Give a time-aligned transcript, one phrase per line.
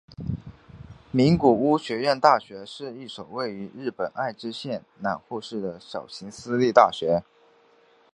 [1.11, 7.21] 名古屋学院大学是一所位于日本爱知县濑户市的小型私立大学。